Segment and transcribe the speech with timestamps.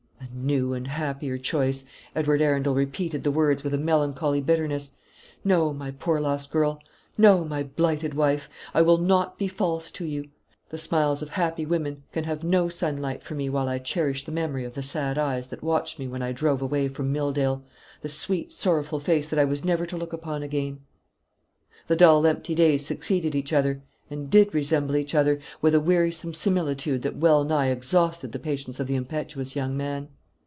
[0.21, 1.83] "A new and happier choice!"
[2.15, 4.91] Edward Arundel repeated the words with a melancholy bitterness.
[5.43, 6.81] "No, my poor lost girl;
[7.17, 10.29] no, my blighted wife; I will not be false to you.
[10.69, 14.31] The smiles of happy women can have no sunlight for me while I cherish the
[14.31, 17.63] memory of the sad eyes that watched me when I drove away from Milldale,
[18.01, 20.79] the sweet sorrowful face that I was never to look upon again."
[21.87, 26.33] The dull empty days succeeded each other, and did resemble each other, with a wearisome
[26.33, 30.07] similitude that well nigh exhausted the patience of the impetuous young man.